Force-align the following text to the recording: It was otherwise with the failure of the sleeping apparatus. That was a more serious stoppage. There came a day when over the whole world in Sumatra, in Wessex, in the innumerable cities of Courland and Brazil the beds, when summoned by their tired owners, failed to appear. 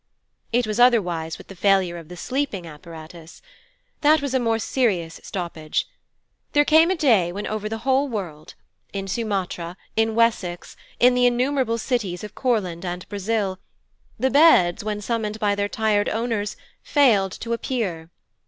It 0.51 0.65
was 0.65 0.79
otherwise 0.79 1.37
with 1.37 1.47
the 1.47 1.55
failure 1.55 1.95
of 1.99 2.07
the 2.07 2.17
sleeping 2.17 2.65
apparatus. 2.65 3.39
That 4.01 4.19
was 4.19 4.33
a 4.33 4.39
more 4.39 4.57
serious 4.57 5.19
stoppage. 5.21 5.85
There 6.53 6.65
came 6.65 6.89
a 6.89 6.95
day 6.95 7.31
when 7.31 7.45
over 7.45 7.69
the 7.69 7.77
whole 7.85 8.07
world 8.07 8.55
in 8.93 9.07
Sumatra, 9.07 9.77
in 9.95 10.15
Wessex, 10.15 10.75
in 10.99 11.13
the 11.13 11.27
innumerable 11.27 11.77
cities 11.77 12.23
of 12.23 12.33
Courland 12.33 12.83
and 12.83 13.07
Brazil 13.09 13.59
the 14.17 14.31
beds, 14.31 14.83
when 14.83 15.01
summoned 15.01 15.39
by 15.39 15.53
their 15.53 15.69
tired 15.69 16.09
owners, 16.09 16.57
failed 16.81 17.31
to 17.33 17.53
appear. 17.53 18.09